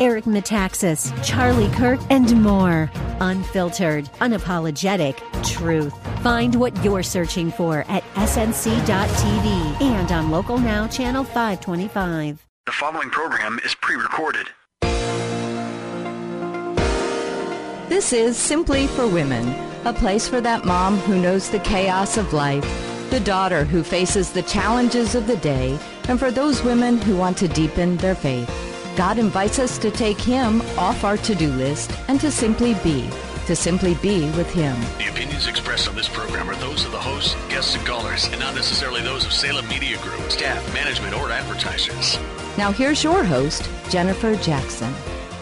[0.00, 2.90] Eric Metaxas, Charlie Kirk, and more.
[3.20, 5.94] Unfiltered, unapologetic truth.
[6.22, 12.46] Find what you're searching for at snc.tv and on Local Now, Channel 525.
[12.66, 14.48] The following program is pre recorded.
[17.88, 22.32] This is Simply for Women, a place for that mom who knows the chaos of
[22.32, 22.64] life,
[23.10, 27.36] the daughter who faces the challenges of the day, and for those women who want
[27.36, 28.73] to deepen their faith.
[28.96, 33.10] God invites us to take Him off our to do list and to simply be,
[33.46, 34.80] to simply be with Him.
[34.98, 38.38] The opinions expressed on this program are those of the hosts, guests, and callers, and
[38.38, 42.18] not necessarily those of Salem Media Group, staff, management, or advertisers.
[42.56, 44.94] Now here's your host, Jennifer Jackson.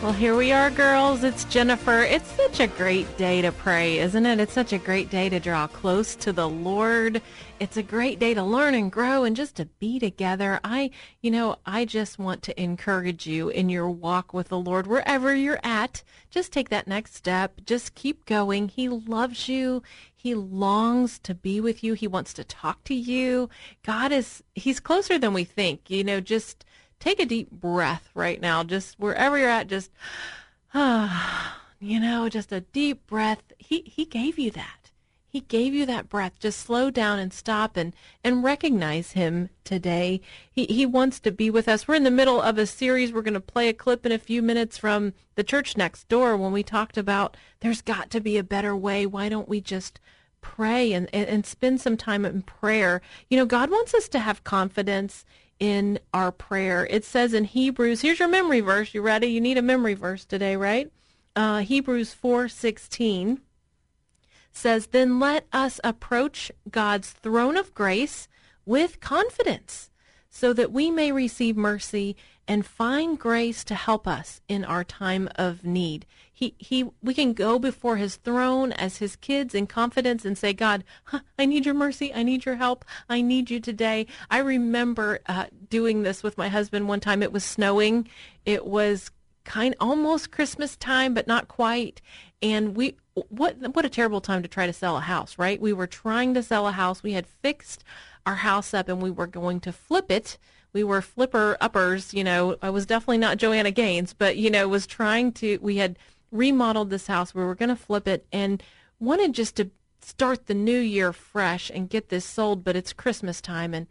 [0.00, 1.24] Well, here we are, girls.
[1.24, 2.02] It's Jennifer.
[2.02, 4.38] It's such a great day to pray, isn't it?
[4.38, 7.20] It's such a great day to draw close to the Lord.
[7.58, 10.60] It's a great day to learn and grow and just to be together.
[10.62, 14.86] I, you know, I just want to encourage you in your walk with the Lord,
[14.86, 16.04] wherever you're at.
[16.30, 17.60] Just take that next step.
[17.66, 18.68] Just keep going.
[18.68, 19.82] He loves you.
[20.14, 21.94] He longs to be with you.
[21.94, 23.50] He wants to talk to you.
[23.84, 25.90] God is, He's closer than we think.
[25.90, 26.64] You know, just
[27.00, 28.62] take a deep breath right now.
[28.64, 29.90] Just wherever you're at, just,
[30.74, 33.42] ah, you know, just a deep breath.
[33.58, 34.78] He, he gave you that.
[35.30, 36.38] He gave you that breath.
[36.40, 40.22] Just slow down and stop and, and recognize him today.
[40.50, 41.86] He, he wants to be with us.
[41.86, 43.12] We're in the middle of a series.
[43.12, 46.34] We're going to play a clip in a few minutes from the church next door
[46.36, 49.04] when we talked about there's got to be a better way.
[49.04, 50.00] Why don't we just
[50.40, 53.02] pray and, and, and spend some time in prayer?
[53.28, 55.26] You know, God wants us to have confidence
[55.60, 56.86] in our prayer.
[56.88, 58.94] It says in Hebrews, here's your memory verse.
[58.94, 59.28] You ready?
[59.28, 60.90] You need a memory verse today, right?
[61.34, 63.40] Uh, Hebrews 4:16
[64.50, 68.28] says, "Then let us approach God's throne of grace
[68.64, 69.90] with confidence,
[70.28, 72.16] so that we may receive mercy
[72.48, 76.06] and find grace to help us in our time of need."
[76.38, 80.52] He, he, we can go before his throne as his kids in confidence and say,
[80.52, 82.14] God, huh, I need your mercy.
[82.14, 82.84] I need your help.
[83.08, 84.06] I need you today.
[84.30, 87.24] I remember uh, doing this with my husband one time.
[87.24, 88.08] It was snowing.
[88.46, 89.10] It was
[89.42, 92.00] kind almost Christmas time, but not quite.
[92.40, 92.96] And we,
[93.30, 95.60] what, what a terrible time to try to sell a house, right?
[95.60, 97.02] We were trying to sell a house.
[97.02, 97.82] We had fixed
[98.24, 100.38] our house up and we were going to flip it
[100.72, 104.68] we were flipper uppers, you know, I was definitely not Joanna Gaines, but you know,
[104.68, 105.98] was trying to we had
[106.30, 107.34] remodeled this house.
[107.34, 108.62] We were going to flip it and
[109.00, 109.70] wanted just to
[110.00, 113.86] start the new year fresh and get this sold, but it's Christmas time and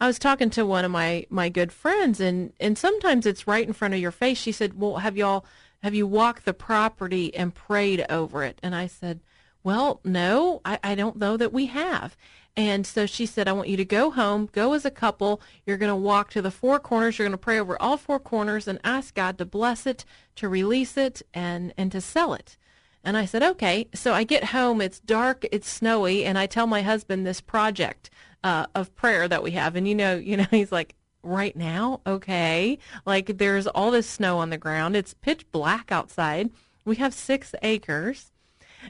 [0.00, 3.66] I was talking to one of my my good friends and and sometimes it's right
[3.66, 4.38] in front of your face.
[4.38, 5.44] She said, "Well, have y'all
[5.82, 9.20] have you walked the property and prayed over it?" And I said,
[9.62, 12.16] "Well, no, I, I don't know that we have."
[12.56, 15.42] And so she said, I want you to go home, go as a couple.
[15.66, 17.18] You're going to walk to the four corners.
[17.18, 20.06] You're going to pray over all four corners and ask God to bless it,
[20.36, 22.56] to release it, and, and to sell it.
[23.04, 23.88] And I said, okay.
[23.94, 24.80] So I get home.
[24.80, 25.44] It's dark.
[25.52, 26.24] It's snowy.
[26.24, 28.08] And I tell my husband this project
[28.42, 29.76] uh, of prayer that we have.
[29.76, 32.00] And, you know, you know, he's like, right now?
[32.06, 32.78] Okay.
[33.04, 34.96] Like there's all this snow on the ground.
[34.96, 36.50] It's pitch black outside.
[36.84, 38.32] We have six acres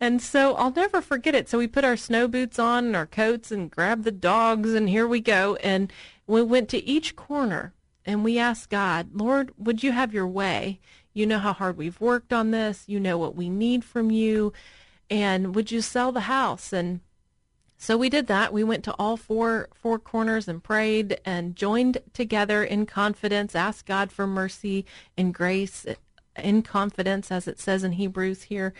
[0.00, 1.48] and so I'll never forget it.
[1.48, 4.88] So we put our snow boots on and our coats and grabbed the dogs and
[4.88, 5.56] here we go.
[5.56, 5.92] And
[6.26, 10.80] we went to each corner and we asked God, Lord, would you have your way?
[11.12, 12.84] You know how hard we've worked on this.
[12.86, 14.52] You know what we need from you.
[15.10, 16.72] And would you sell the house?
[16.72, 17.00] And
[17.76, 18.52] so we did that.
[18.52, 23.86] We went to all four four corners and prayed and joined together in confidence, asked
[23.86, 24.84] God for mercy
[25.16, 25.86] and grace
[26.36, 28.72] in confidence as it says in Hebrews here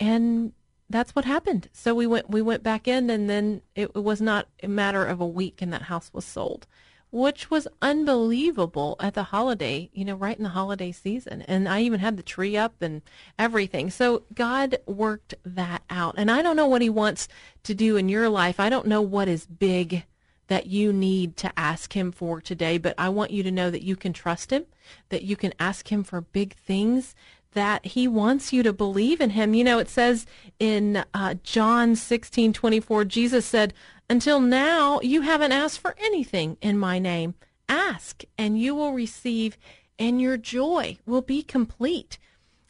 [0.00, 0.52] and
[0.90, 1.68] that's what happened.
[1.72, 5.20] So we went we went back in, and then it was not a matter of
[5.20, 6.66] a week, and that house was sold,
[7.10, 11.42] which was unbelievable at the holiday, you know, right in the holiday season.
[11.42, 13.02] And I even had the tree up and
[13.38, 13.90] everything.
[13.90, 17.28] So God worked that out, and I don't know what He wants
[17.64, 18.58] to do in your life.
[18.58, 20.04] I don't know what is big
[20.48, 23.84] that you need to ask him for today, but I want you to know that
[23.84, 24.64] you can trust him,
[25.10, 27.14] that you can ask him for big things,
[27.52, 29.54] that he wants you to believe in him.
[29.54, 30.26] You know, it says
[30.58, 33.74] in uh, John 16, 24, Jesus said,
[34.10, 37.34] until now, you haven't asked for anything in my name.
[37.68, 39.58] Ask and you will receive
[39.98, 42.18] and your joy will be complete.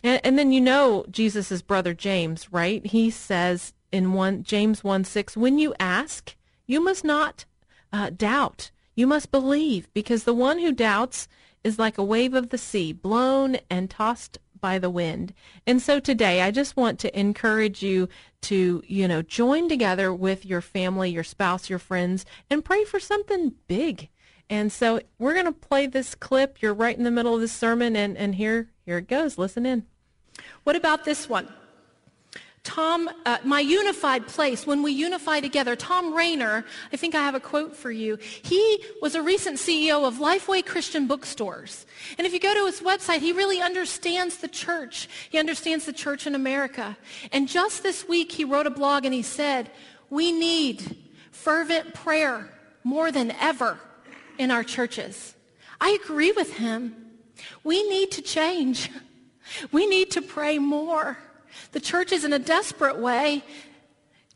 [0.03, 2.85] And, and then you know Jesus' brother James, right?
[2.85, 6.35] He says in one James 1 6, when you ask,
[6.67, 7.45] you must not
[7.93, 8.71] uh, doubt.
[8.95, 11.29] You must believe because the one who doubts
[11.63, 15.33] is like a wave of the sea, blown and tossed by the wind.
[15.67, 18.09] And so today I just want to encourage you
[18.43, 23.01] to, you know, join together with your family, your spouse, your friends, and pray for
[23.01, 24.09] something big.
[24.51, 26.63] And so we're going to play this clip.
[26.63, 29.37] You're right in the middle of the sermon, and, and here, here it goes.
[29.37, 29.85] Listen in.
[30.65, 31.49] What about this one?
[32.69, 37.35] Thom, uh, my unified place, when we unify together, Thom Rainer, I think I have
[37.35, 38.19] a quote for you.
[38.21, 41.87] He was a recent CEO of Lifeway Christian Bookstores.
[42.19, 45.09] And if you go to his website, he really understands the church.
[45.31, 46.99] He understands the church in America.
[47.33, 49.71] And just this week, he wrote a blog and he said,
[50.11, 50.95] we need
[51.31, 52.51] fervent prayer
[52.85, 53.79] more than ever
[54.37, 55.35] in our churches.
[55.81, 56.95] I agree with him.
[57.65, 58.91] We need to change.
[59.73, 61.17] We need to pray more.
[61.73, 63.45] The church is in a desperate way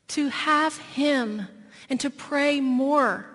[0.09, 1.47] to have him
[1.89, 3.27] and to pray more.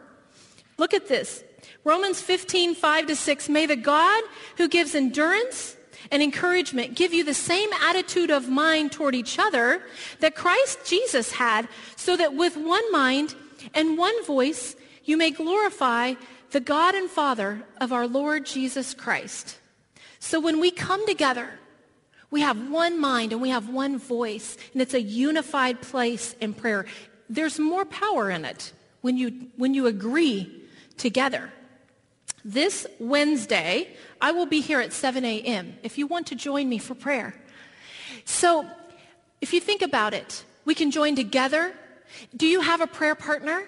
[0.78, 1.44] Look at this.
[1.84, 3.50] Romans 15, 5 to 6.
[3.50, 4.24] May the God
[4.58, 5.76] who gives endurance
[6.12, 9.82] and encouragement give you the same attitude of mind toward each other
[10.20, 13.36] that Christ Jesus had, so that with one mind
[13.74, 16.14] and one voice you may glorify
[16.52, 19.58] the God and Father of our Lord Jesus Christ.
[20.20, 21.60] So when we come together,
[22.30, 26.54] we have one mind and we have one voice, and it's a unified place in
[26.54, 26.86] prayer.
[27.30, 30.64] There's more power in it when you, when you agree
[30.98, 31.52] together.
[32.44, 35.78] This Wednesday, I will be here at 7 a.m.
[35.84, 37.36] if you want to join me for prayer.
[38.26, 38.66] So
[39.42, 41.74] if you think about it, we can join together.
[42.36, 43.66] Do you have a prayer partner?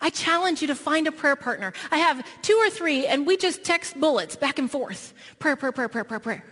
[0.00, 1.72] I challenge you to find a prayer partner.
[1.90, 5.14] I have two or three, and we just text bullets back and forth.
[5.38, 6.44] Prayer, prayer, prayer, prayer, prayer, prayer.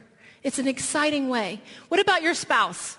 [0.43, 1.61] It's an exciting way.
[1.89, 2.97] What about your spouse?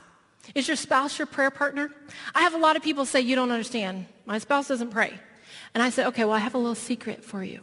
[0.55, 1.91] Is your spouse your prayer partner?
[2.35, 4.05] I have a lot of people say, you don't understand.
[4.25, 5.13] My spouse doesn't pray.
[5.73, 7.61] And I say, okay, well, I have a little secret for you.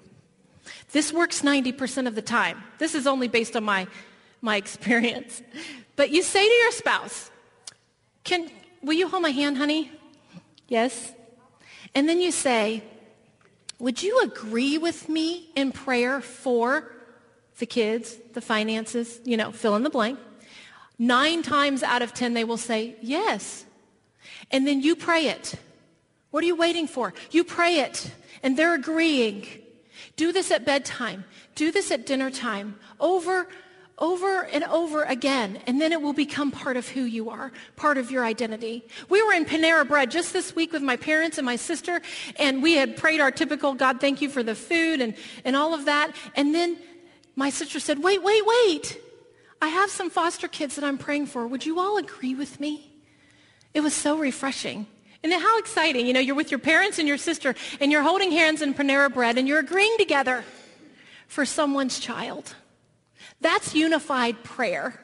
[0.92, 2.62] This works 90% of the time.
[2.78, 3.86] This is only based on my,
[4.40, 5.42] my experience.
[5.96, 7.30] But you say to your spouse,
[8.24, 8.50] can,
[8.82, 9.90] will you hold my hand, honey?
[10.68, 11.12] Yes.
[11.94, 12.82] And then you say,
[13.78, 16.92] would you agree with me in prayer for
[17.58, 20.18] the kids, the finances, you know, fill in the blank.
[20.98, 23.64] Nine times out of ten, they will say, yes.
[24.50, 25.54] And then you pray it.
[26.30, 27.14] What are you waiting for?
[27.30, 28.10] You pray it,
[28.42, 29.46] and they're agreeing.
[30.16, 31.24] Do this at bedtime.
[31.54, 32.78] Do this at dinner time.
[33.00, 33.48] Over,
[33.98, 35.60] over and over again.
[35.66, 38.86] And then it will become part of who you are, part of your identity.
[39.08, 42.02] We were in Panera Bread just this week with my parents and my sister,
[42.36, 45.14] and we had prayed our typical, God, thank you for the food and,
[45.44, 46.14] and all of that.
[46.34, 46.76] And then
[47.38, 49.00] my sister said, wait, wait, wait.
[49.62, 51.46] I have some foster kids that I'm praying for.
[51.46, 52.90] Would you all agree with me?
[53.72, 54.88] It was so refreshing.
[55.22, 56.08] And how exciting.
[56.08, 59.12] You know, you're with your parents and your sister and you're holding hands in Panera
[59.12, 60.44] Bread and you're agreeing together
[61.28, 62.56] for someone's child.
[63.40, 65.00] That's unified prayer.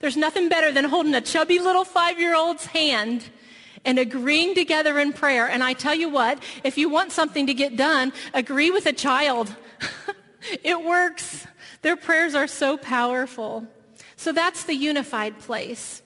[0.00, 3.26] There's nothing better than holding a chubby little five-year-old's hand
[3.84, 5.46] and agreeing together in prayer.
[5.46, 8.94] And I tell you what, if you want something to get done, agree with a
[8.94, 9.54] child.
[10.62, 11.46] it works.
[11.84, 13.66] Their prayers are so powerful.
[14.16, 16.00] So that's the unified place.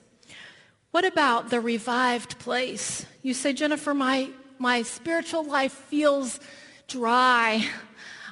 [0.91, 3.05] What about the revived place?
[3.21, 4.27] You say, Jennifer, my,
[4.57, 6.41] my spiritual life feels
[6.89, 7.65] dry.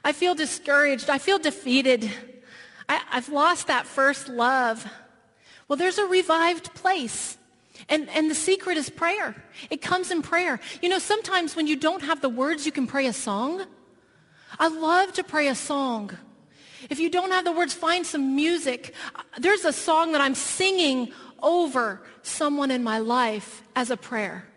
[0.03, 1.09] I feel discouraged.
[1.09, 2.11] I feel defeated.
[2.89, 4.85] I, I've lost that first love.
[5.69, 7.37] Well, there's a revived place.
[7.87, 9.41] And, and the secret is prayer.
[9.69, 10.59] It comes in prayer.
[10.81, 13.63] You know, sometimes when you don't have the words, you can pray a song.
[14.59, 16.11] I love to pray a song.
[16.89, 18.93] If you don't have the words, find some music.
[19.37, 24.47] There's a song that I'm singing over someone in my life as a prayer.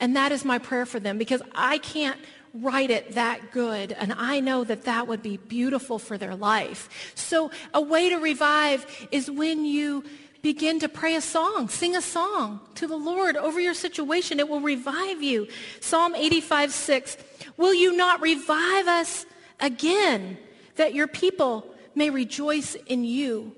[0.00, 2.18] And that is my prayer for them because I can't
[2.54, 3.92] write it that good.
[3.92, 7.12] And I know that that would be beautiful for their life.
[7.14, 10.04] So a way to revive is when you
[10.42, 14.38] begin to pray a song, sing a song to the Lord over your situation.
[14.38, 15.48] It will revive you.
[15.80, 17.16] Psalm 85, 6.
[17.56, 19.26] Will you not revive us
[19.58, 20.36] again?
[20.76, 23.54] That your people may rejoice in you.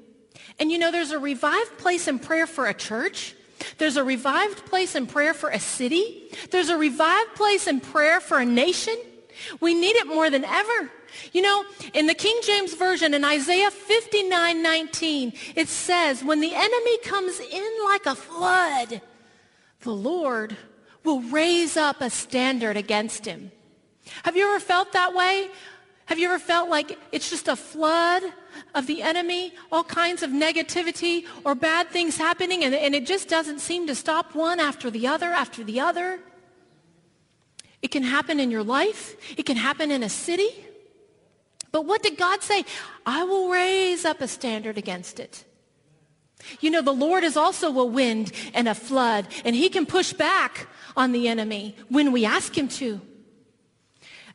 [0.59, 3.35] And you know, there's a revived place in prayer for a church.
[3.79, 6.29] There's a revived place in prayer for a city.
[6.51, 8.97] There's a revived place in prayer for a nation.
[9.61, 10.91] We need it more than ever.
[11.33, 16.55] You know, in the King James Version in Isaiah 59, 19, it says, when the
[16.55, 19.01] enemy comes in like a flood,
[19.81, 20.57] the Lord
[21.05, 23.51] will raise up a standard against him.
[24.25, 25.49] Have you ever felt that way?
[26.07, 28.23] Have you ever felt like it's just a flood
[28.75, 33.29] of the enemy, all kinds of negativity or bad things happening, and, and it just
[33.29, 36.21] doesn't seem to stop one after the other after the other?
[37.83, 39.17] It can happen in your life.
[39.37, 40.49] It can happen in a city.
[41.73, 42.65] But what did God say?
[43.05, 45.45] I will raise up a standard against it.
[46.61, 50.13] You know, the Lord is also a wind and a flood, and he can push
[50.13, 53.01] back on the enemy when we ask him to.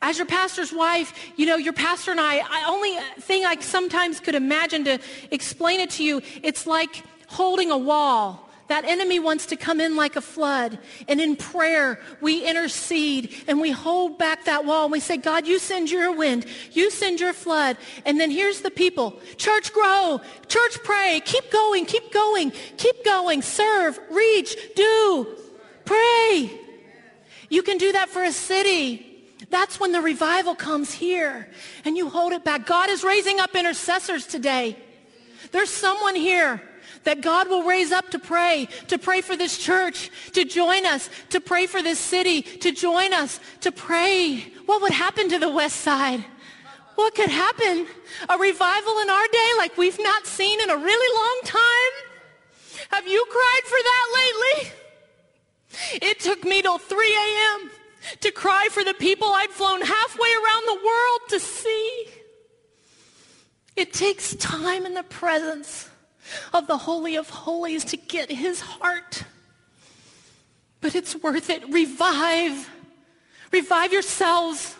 [0.02, 4.20] As your pastor's wife, you know, your pastor and I, I only thing I sometimes
[4.20, 8.50] could imagine to explain it to you, it's like holding a wall.
[8.68, 10.80] That enemy wants to come in like a flood.
[11.10, 15.46] And in prayer, we intercede and we hold back that wall and we say, God,
[15.46, 16.46] you send your wind.
[16.72, 17.76] You send your flood.
[18.06, 19.20] And then here's the people.
[19.36, 20.22] Church grow.
[20.48, 21.22] Church pray.
[21.26, 21.86] Keep going.
[21.86, 22.52] Keep going.
[22.78, 23.42] Keep going.
[23.42, 24.00] Serve.
[24.10, 24.56] Reach.
[24.78, 25.36] Do.
[25.84, 26.58] Pray.
[27.50, 29.11] You can do that for a city.
[29.52, 31.48] That's when the revival comes here
[31.84, 32.66] and you hold it back.
[32.66, 34.78] God is raising up intercessors today.
[35.52, 36.62] There's someone here
[37.04, 41.10] that God will raise up to pray, to pray for this church, to join us,
[41.32, 44.40] to pray for this city, to join us, to pray.
[44.68, 46.24] What would happen to the west side?
[46.96, 47.88] What could happen?
[48.30, 52.88] A revival in our day like we've not seen in a really long time?
[52.92, 54.72] Have you cried for that lately?
[56.10, 57.72] It took me till 3 a.m.
[58.20, 62.08] to cry for the people I'd flown halfway around the world to see.
[63.76, 65.90] It takes time in the presence
[66.54, 69.24] of the Holy of Holies to get his heart.
[70.82, 71.68] But it's worth it.
[71.70, 72.70] Revive.
[73.52, 74.76] Revive yourselves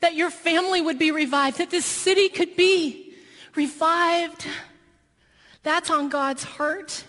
[0.00, 3.14] that your family would be revived, that this city could be
[3.54, 4.46] revived.
[5.62, 7.04] That's on God's heart.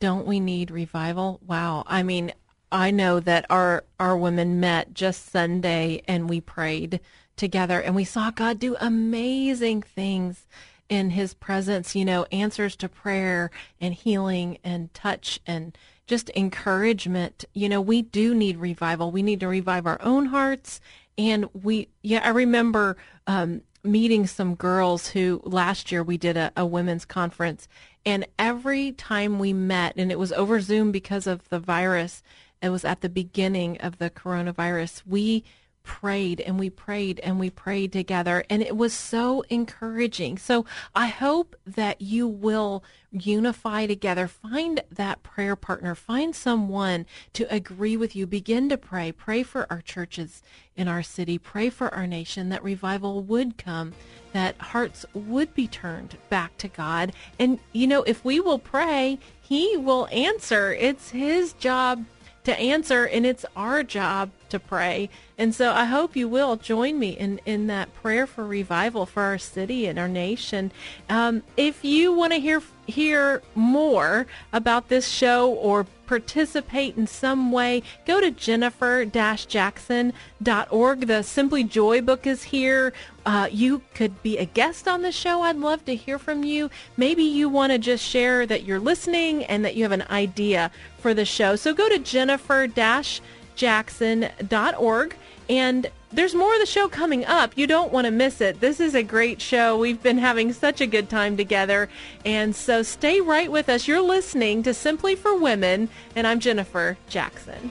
[0.00, 1.40] Don't we need revival?
[1.46, 1.84] Wow.
[1.86, 2.32] I mean,
[2.72, 7.00] I know that our our women met just Sunday and we prayed
[7.36, 10.46] together and we saw God do amazing things
[10.88, 13.50] in his presence, you know, answers to prayer
[13.80, 15.76] and healing and touch and
[16.06, 17.44] just encouragement.
[17.54, 19.10] You know, we do need revival.
[19.10, 20.80] We need to revive our own hearts.
[21.16, 26.52] And we, yeah, I remember um, meeting some girls who last year we did a,
[26.56, 27.68] a women's conference.
[28.04, 32.22] And every time we met, and it was over Zoom because of the virus,
[32.62, 35.44] it was at the beginning of the coronavirus, we
[35.82, 40.38] prayed and we prayed and we prayed together and it was so encouraging.
[40.38, 40.64] So
[40.94, 47.04] I hope that you will unify together, find that prayer partner, find someone
[47.34, 50.42] to agree with you, begin to pray, pray for our churches
[50.76, 53.92] in our city, pray for our nation that revival would come,
[54.32, 57.12] that hearts would be turned back to God.
[57.38, 60.72] And you know, if we will pray, he will answer.
[60.72, 62.04] It's his job
[62.44, 65.10] to answer and it's our job to pray.
[65.36, 69.24] And so I hope you will join me in, in that prayer for revival for
[69.24, 70.70] our city and our nation.
[71.08, 77.52] Um, if you want to hear hear more about this show or participate in some
[77.52, 81.06] way, go to jennifer-jackson.org.
[81.06, 82.92] The Simply Joy book is here.
[83.24, 85.42] Uh, you could be a guest on the show.
[85.42, 86.68] I'd love to hear from you.
[86.96, 90.70] Maybe you want to just share that you're listening and that you have an idea
[90.98, 91.56] for the show.
[91.56, 93.22] So go to jennifer-jackson.org
[93.54, 95.16] jackson.org.
[95.48, 97.52] And there's more of the show coming up.
[97.56, 98.60] You don't want to miss it.
[98.60, 99.78] This is a great show.
[99.78, 101.88] We've been having such a good time together.
[102.24, 103.88] And so stay right with us.
[103.88, 107.70] You're listening to Simply for Women, and I'm Jennifer Jackson.